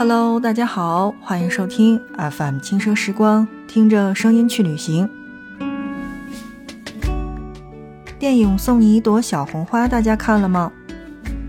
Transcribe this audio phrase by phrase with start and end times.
[0.00, 5.06] Hello，大家好，欢迎收听 FM 轻奢时光，听着声音去旅行。
[8.18, 10.72] 电影《送你一朵小红花》，大家看了吗？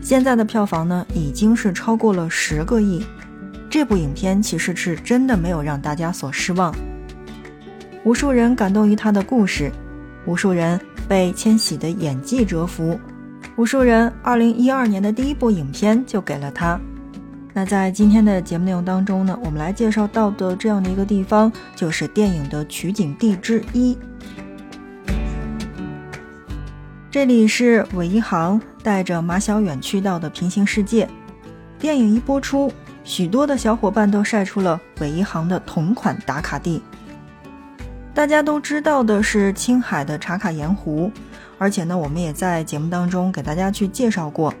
[0.00, 3.06] 现在的票房呢，已经是超过了十个亿。
[3.70, 6.74] 这部影片其实是真的没有让大家所失望，
[8.02, 9.70] 无数人感动于他的故事，
[10.26, 12.98] 无数人被千玺的演技折服，
[13.54, 16.80] 无数人二零一二年的第一部影片就给了他。
[17.54, 23.96] 那在今天的节目内容当中呢，我们来介绍到的这样的一个地方，就是电影的取景地之一。
[27.10, 31.06] 这里是韦一航带着马小远去到的平行世界。
[31.78, 32.72] 电影一播出。
[33.04, 36.80] 许多的小伙伴都晒出了韦一航的同款打卡地。
[38.14, 41.10] 大家都知道的是青海的茶卡盐湖，
[41.58, 44.54] 而且呢，我们也在节目当中给大家去介绍过。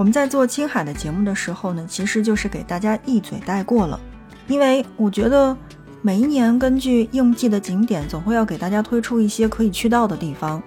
[0.00, 4.00] 我们在做青海的节目的时候呢，其实就是给大家一嘴带过了，
[4.46, 5.54] 因为我觉得
[6.00, 10.62] 每一年根据应季的景点，总会要给大家推出一些可以去到的地方。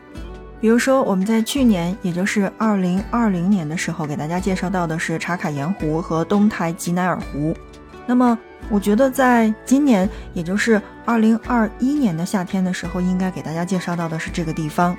[0.61, 7.57] 比如说，我们在去年，也就是二零二零年的时候，给大家介绍到的是茶卡盐湖和东台吉乃尔湖。
[8.05, 8.37] 那么，
[8.69, 14.95] 我觉得在今年，也就是二零二一年的夏天的时候，应该给大家介绍到的是这个地方。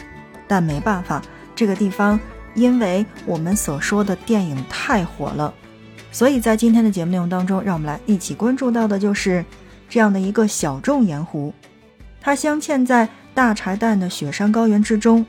[0.48, 1.22] 但没办法，
[1.54, 2.18] 这个地方
[2.54, 5.52] 因为我们所说的电影太火了，
[6.12, 9.44] 所以在今天的节目内容当中，让我们来一起关注到的就是
[9.88, 11.52] 这样的一个小众盐湖，
[12.20, 15.24] 它镶嵌在大柴旦的雪山高原之中。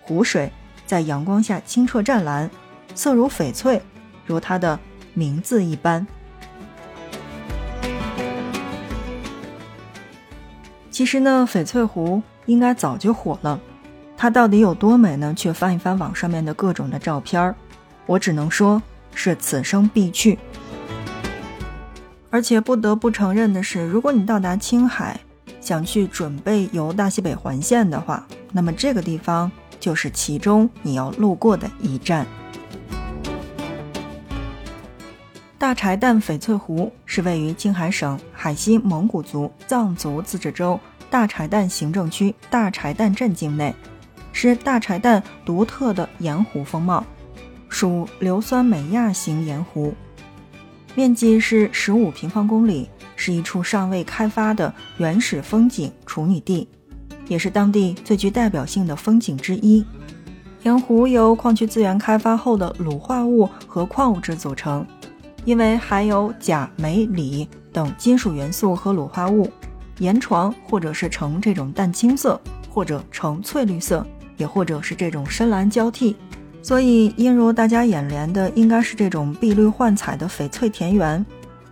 [0.00, 0.52] 湖水
[0.84, 2.50] 在阳光下清澈湛蓝，
[2.94, 3.80] 色如翡翠，
[4.26, 4.78] 如它的
[5.14, 6.06] 名字一般。
[10.90, 13.58] 其实呢，翡翠湖应该早就火了，
[14.16, 15.34] 它到底有多美呢？
[15.36, 17.54] 去翻一翻网上面的各种的照片儿，
[18.06, 18.82] 我只能说
[19.14, 20.38] 是此生必去。
[22.30, 25.20] 而且不得不承认的是，如果你到达青海，
[25.60, 29.50] 想去准备游大西北环线的话，那么这个地方。
[29.80, 32.26] 就是其中你要路过的一站。
[35.58, 43.74] 大柴旦翡翠湖是位于青海省海西蒙古族藏族自治州大柴旦行政区大柴旦镇境内，
[44.34, 47.02] 是大柴旦独特的盐湖风貌，
[47.70, 49.94] 属硫酸美亚型盐湖，
[50.94, 56.68] 面积是十五平方公里，是一处尚未开发的原始风景处女地。
[57.26, 59.82] 也是当地最具代表性的风景之一。
[60.62, 64.86] 盐湖由矿区资源开发后的卤化物和矿物质组成，
[65.46, 69.50] 因为含有钾、镁、锂等金属元素和卤化物，
[70.00, 74.06] 盐床或者是呈这种淡青色，或者呈翠绿色，
[74.36, 76.16] 也或者是这种深蓝交替，
[76.62, 81.24] 所以映入大家眼帘的应该是这种碧绿幻彩的翡翠田园，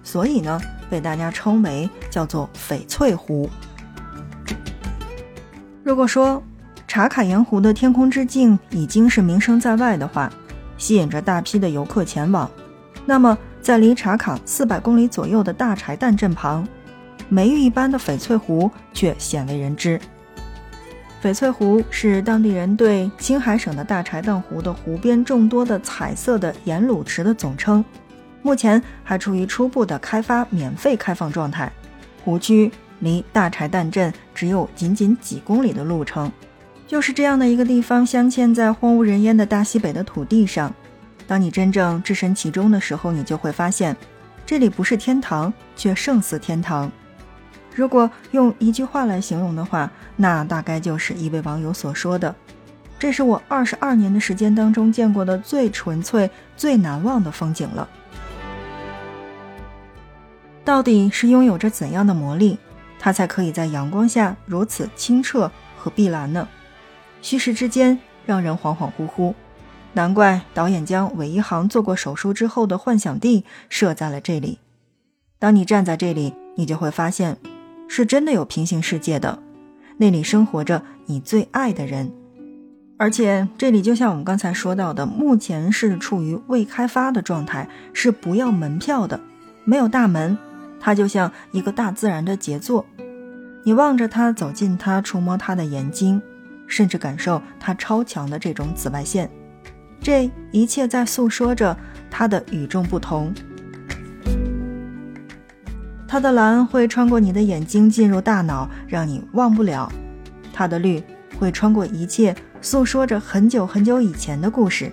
[0.02, 3.48] 所以呢，被大家称为叫做翡翠湖。
[5.82, 6.42] 如果说
[6.86, 10.30] 茶卡盐湖的天空之镜已经是名声在外的话，
[10.76, 12.50] 吸引着大批的游客前往，
[13.06, 16.66] 那么在离茶卡四百公里左右的大柴旦镇旁，
[17.28, 20.00] 梅玉一般的翡翠湖却鲜为人知。
[21.22, 27.84] 翡翠湖是当地人对青海省的大柴旦湖的湖边众多的彩色的盐卤池的总称，
[28.42, 31.70] 目前还处于初步的开发免费开放状态，
[32.24, 32.70] 湖区。
[32.98, 36.30] 离大柴旦镇只有仅仅几公里的路程，
[36.86, 40.72] 就是这样的一个地方，镶嵌在荒无人烟的大西北的土地上。
[41.26, 43.96] 当你真正置身其中的时候，你就会发现，
[44.46, 46.90] 这里不是天堂，却胜似天堂。
[47.74, 52.34] 如果用一句话来形容的话，那大概就是一位网友所说的
[52.98, 57.88] ：“这是我二十二年的时间当中见过的最纯粹、最难忘的风景了。”
[60.64, 62.58] 到底是拥有着怎样的魔力？
[63.00, 66.46] 它才可以在阳光下如此清澈和碧蓝呢，
[67.20, 69.34] 虚实之间让人恍恍惚惚。
[69.94, 74.58] 难怪导演将韦一航做过手术之后的幻想地设在了这里。
[75.40, 77.36] 当你站在这里，你就会发现，
[77.94, 79.38] 是真的有平行世界的，
[79.98, 82.10] 那里生活着你最爱的人。
[82.96, 89.20] 而且这里就像我们刚才说到的，目前是处于未开发的状态，是不要门票的，
[89.64, 90.38] 没有大门。
[90.80, 92.86] 它就像一个大自然的杰作，
[93.62, 96.22] 你望着它，走近它，触摸它的眼睛，
[96.66, 99.30] 甚至感受它超强的这种紫外线，
[100.00, 101.76] 这一切在诉说着
[102.10, 103.34] 它的与众不同。
[106.12, 109.90] 它的蓝会穿过你的眼睛进入大脑，让你忘不了；
[110.52, 111.02] 它的绿
[111.38, 114.90] 会穿过一切，诉说着很久很久以前的故事；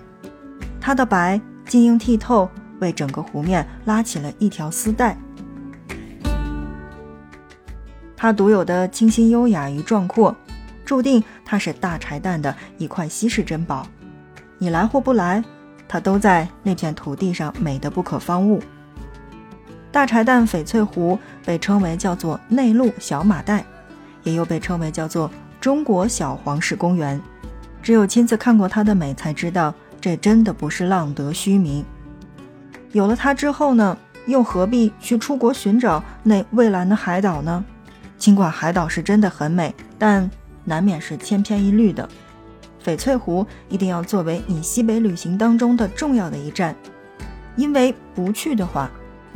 [0.79, 2.49] 它的白晶莹剔透，
[2.79, 5.17] 为整个湖面拉起了一条丝带。
[8.15, 10.33] 它独有的清新优雅与壮阔，
[10.85, 13.85] 注定它是大柴旦的一块稀世珍宝。
[14.57, 15.43] 你来或不来，
[15.85, 18.63] 它都在那片土地上美得不可方物。
[19.91, 23.65] 大柴旦翡翠湖被称为叫做内陆小马代，
[24.23, 27.19] 也又被称为叫做中国小黄石公园。
[27.81, 31.83] 只有亲自看过它的美，才知道这真的不是浪得虚名。
[32.91, 33.97] 有了它之后呢，
[34.27, 37.63] 又何必去出国寻找那蔚蓝的海岛呢？
[38.17, 40.29] 尽管海岛是真的很美，但
[40.65, 42.07] 难免是千篇一律的。
[42.83, 46.75] 翡翠湖一定要作为你西北旅行当中的重要的一站，
[47.55, 48.89] 因为不去的话，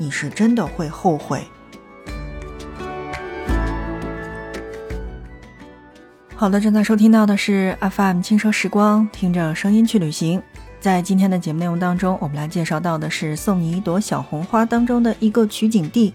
[0.03, 1.41] 你是真的会后悔。
[6.35, 10.44] 好的，正在收听到的是 FM 轻奢时光，听着声音去旅行。
[10.81, 16.13] 在今天的节目内容当中，我们来介绍到的是《送你一朵小红花》当中的一个取景地，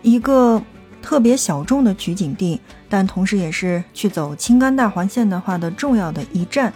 [0.00, 0.62] 一个
[1.02, 2.58] 特别小众的取景地，
[2.88, 6.72] 但同时也是去走青甘大环线的话的重要的一站。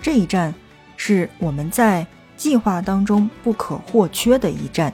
[0.00, 0.54] 这一站
[0.96, 2.06] 是我们在
[2.38, 4.90] 计划当中不可或缺的一站。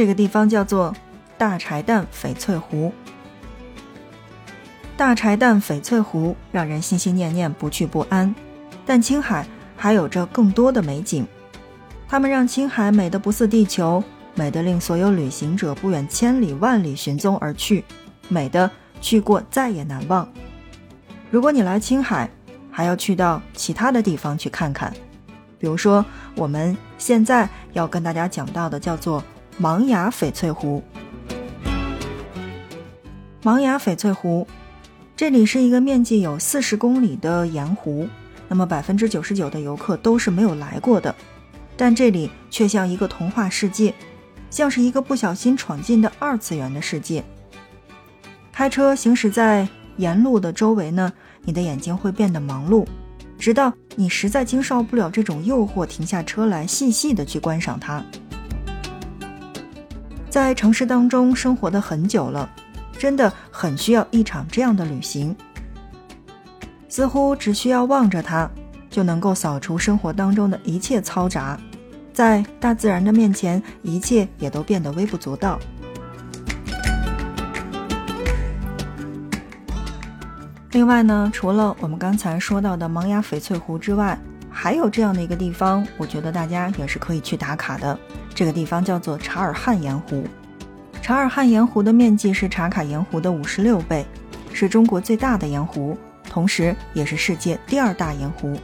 [0.00, 0.96] 这个地方叫做
[1.36, 2.90] 大柴旦翡翠湖。
[4.96, 8.34] 大柴旦翡翠湖让人心心念念，不去不安。
[8.86, 11.26] 但青海还有着更多的美景，
[12.08, 14.02] 它们让青海美得不似地球，
[14.34, 17.84] 美得令所有旅行者不远千里万里寻踪而去，
[18.30, 18.70] 美的
[19.02, 20.26] 去过再也难忘。
[21.30, 22.30] 如果你来青海，
[22.70, 24.90] 还要去到其他的地方去看看，
[25.58, 26.02] 比如说
[26.36, 29.22] 我们现在要跟大家讲到的叫做
[29.60, 30.82] 芒崖翡翠湖。
[33.42, 34.46] 芒崖翡翠湖。
[35.14, 38.08] 这里是一个面积有四十公里的盐湖，
[38.48, 41.14] 那么百分之九十九的游客都是没有来过的，
[41.76, 43.92] 但这里却像一个童话世界，
[44.48, 47.22] 像是一个不小心闯进的二次元的世界。
[48.50, 49.68] 开车行驶在
[49.98, 51.12] 沿路的周围呢，
[51.42, 52.86] 你的眼睛会变得忙碌，
[53.38, 58.02] 直到你实在经受不了这种诱惑，停下车来细细的去观赏它。
[60.30, 62.48] 在城市当中生活的很久了。
[62.96, 65.34] 真的很需要一场这样的旅行，
[66.86, 68.46] 似乎只需要望着它，
[68.90, 71.58] 就能够扫除生活当中的一切嘈杂，
[72.12, 75.58] 在大自然的面前，一切也都变得微不足道。
[80.72, 84.18] 另外呢，除了我们刚才说到的芒崖翡翠湖之外，
[84.50, 87.98] 还有这样的一个地方，我觉得大家也是可以去打卡的。
[88.34, 90.24] 这个地方叫做察尔汗盐湖。
[91.00, 94.04] 察尔汗盐湖的面积是茶卡盐湖的五十六倍，
[94.52, 95.96] 是中国最大的盐湖，
[96.28, 98.58] 同时也是世界第二大盐湖。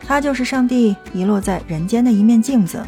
[0.00, 2.82] 它就是上帝遗落在人间的一面镜子，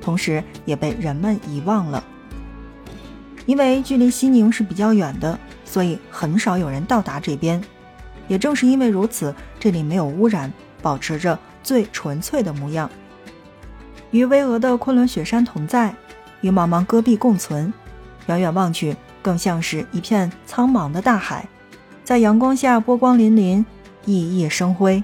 [0.00, 2.02] 同时也被人们遗忘了。
[3.46, 7.62] 因为距离西宁是比较远的，所以很少有人到达这边。
[8.26, 10.50] 也正是因为如此，这里没有污染，
[10.80, 12.88] 保持着最纯粹的模样，
[14.12, 15.92] 与巍峨的昆仑雪山同在，
[16.42, 17.72] 与茫茫戈壁共存。
[18.26, 21.48] 远远望去，更像是一片苍茫的大海，
[22.04, 23.64] 在阳光下波光粼粼，
[24.06, 25.02] 熠熠生辉。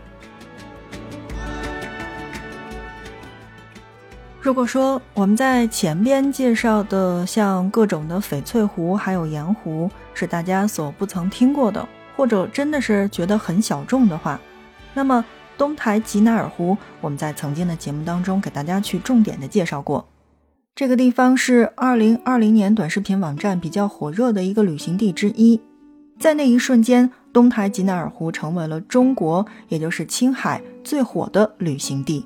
[4.41, 11.87] 如果说我们在前边介绍的像各种的翡翠湖还有盐湖是大家所不曾听过的，
[12.17, 14.41] 或者真的是觉得很小众的话，
[14.95, 15.23] 那么
[15.61, 20.09] 东台吉乃尔湖，我们在曾经的节目当中给大家去重点的介绍过。
[20.75, 25.61] 这个地方是二零二零年短视频网站比较火热的一个旅行地之一，
[26.19, 32.25] 在那一瞬间，东台吉乃尔湖成为了中国，也就是青海最火的旅行地。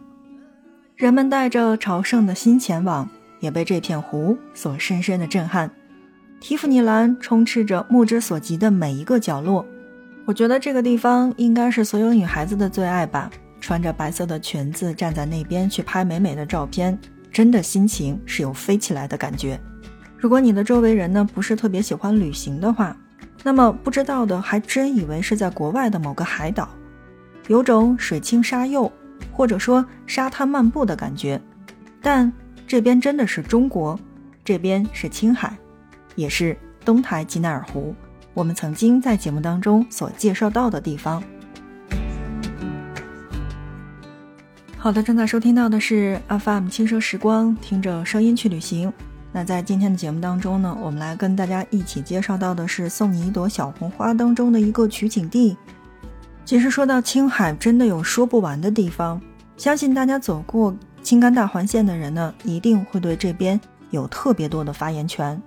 [0.94, 3.08] 人们带着朝圣的心前往，
[3.40, 5.68] 也被这片湖所深深的震撼。
[6.40, 9.66] 提芙尼蓝充斥着目之所及的每一个角落，
[10.26, 13.30] 我觉得这个地方应该是所有女孩子的最爱吧。
[13.60, 16.98] 穿着白色的裙子站在那边去拍美美的照片。
[17.32, 19.58] 真的心情是有飞起来的感觉。
[20.16, 22.96] 如果你的周围人呢不是特别喜欢旅行的话，
[23.42, 26.68] 那么不知道的还真以为是在国外的某个海岛，
[27.48, 28.90] 有种水清沙幼
[29.32, 31.40] 或者说沙滩漫步的感觉。
[32.00, 32.32] 但
[32.68, 33.98] 这边真的是中国，
[34.44, 35.56] 这边是青海，
[36.14, 37.92] 也是东台吉乃尔湖，
[38.34, 41.22] 我们曾经在节目当中所介绍到的地方。
[44.76, 48.92] 好的，正在收听到的是 FM 轻奢时光，听着声音去旅行。
[49.32, 55.56] 那在今天的节目当中呢，我们来跟大家一起介绍到的是《送你一朵小红花》当中的一个取景地。
[56.44, 59.20] 其实说到青海，真的有说不完的地方。
[59.56, 63.58] 相信大家走过青甘大环线的人呢，一定会对这边
[63.90, 65.40] 有特别多的发言权。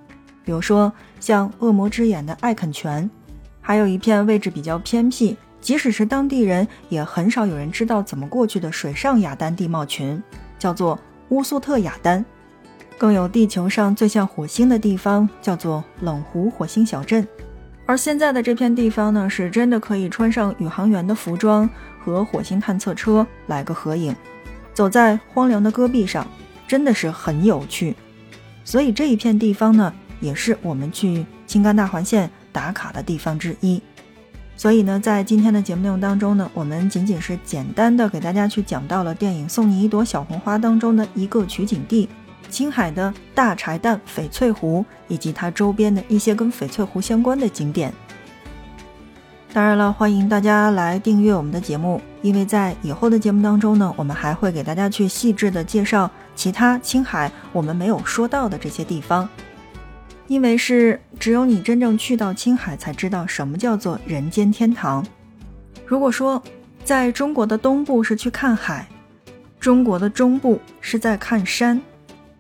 [0.48, 0.89] 比如说，
[1.20, 3.10] 像恶魔之眼的艾肯泉，
[3.60, 10.24] 还有一片位置比较偏僻，即使是当地人也很少有人知道怎么过去的水上雅丹地貌群，
[10.58, 12.24] 叫做乌苏特雅丹。
[12.98, 17.27] 更有地球上最像火星的地方，叫做冷湖火星小镇。
[17.86, 24.16] 而现在的这片地方呢，是真的可以穿上宇航员的服装和火星探测车来个合影，
[24.74, 26.25] 走在荒凉的戈壁上，
[26.66, 27.94] 真的是很有趣。
[28.63, 33.82] 所以这一片地方呢，也是我们去青甘大环线打卡的地方之一。
[34.56, 42.10] 所以呢，在今天的节目内容当中呢，我们仅仅是简单的给大家去讲到了电影《送你一朵小红花》当中的一个取景地。
[42.50, 47.94] 青海的大柴旦翡翠湖以及它周边的一些跟翡翠湖相关的景点。
[49.54, 59.28] 当然了，欢迎大家来订阅我们的节目，因为在以后的节目当中呢，我们还会给大家去细致的介绍其他青海我们没有说到的这些地方。
[60.27, 65.05] 因为是只有你真正去到青海，才知道什么叫做人间天堂。
[65.86, 66.41] 如果说
[66.84, 68.88] 在中国的东部是去看海，
[69.60, 71.81] 中国的中部是在看山。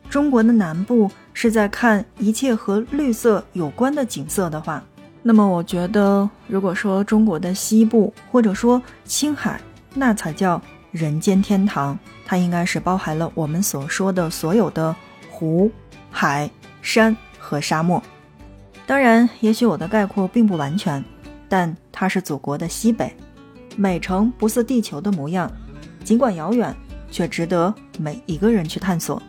[0.09, 4.81] 中国的南部是在看一切和绿色有关的景色的话，
[5.21, 9.59] 那么我觉得，如果说中国的西部或者说青海，
[9.93, 11.97] 那才叫人间天堂。
[12.25, 14.95] 它应该是包含了我们所说的所有的
[15.29, 15.69] 湖、
[16.09, 16.49] 海、
[16.81, 17.15] 山
[17.47, 18.03] 和沙漠。
[18.85, 21.01] 当然，也许我的概括并不完全，
[21.47, 23.15] 但它是祖国的西北，
[23.77, 25.49] 美城不似地球的模样，
[26.03, 26.75] 尽管遥远，
[27.09, 29.21] 却值得每一个人去探索。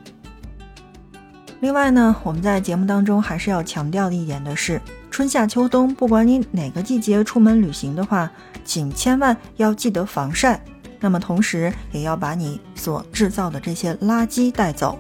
[1.61, 8.29] 另外呢，我们在节目当中还是要强调的一点的是，春夏秋冬，不管你哪个季节出门旅行的话，
[8.65, 10.61] 请千万要记得防晒。
[11.01, 14.99] 那么同时也要把你所制造的这些垃圾带走。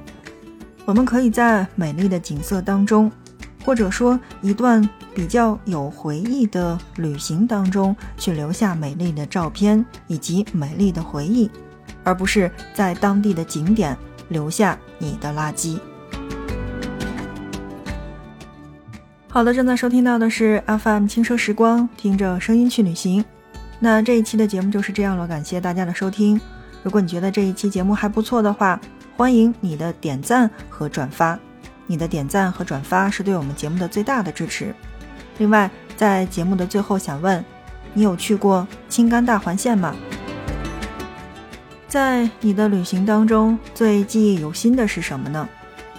[0.88, 3.12] 我们可以在美丽的景色当中，
[3.62, 11.50] 或者说一段比较有回忆的旅行当中，去留下美丽的照片以及美丽的回忆，
[12.02, 13.95] 而不是在当地的景点
[14.30, 15.78] 留下你的垃圾。
[19.28, 23.23] 好的，正在收听到的是 FM 轻奢时光，听着声音去旅行。
[23.78, 26.40] 那这一期的节目就是这样了，感谢大家的收听。
[26.83, 28.80] 如果你觉得这一期节目还不错的话，
[29.18, 31.37] 欢迎你的点赞和转发。
[31.88, 34.72] 你的点赞和转发是对我们节目的最大的支持。
[35.38, 37.44] 另外，在节目的最后，想问
[37.92, 39.92] 你有去过青甘大环线吗？
[41.88, 45.48] 在你的旅行当中，最记忆犹新的是什么呢？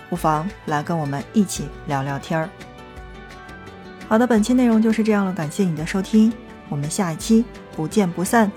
[0.09, 2.49] 不妨来跟我们一起聊聊天儿。
[4.07, 6.31] 好的，本期内容就是这样了，感谢你的收听，
[6.69, 7.43] 我们下一期
[7.75, 8.49] 不见不散。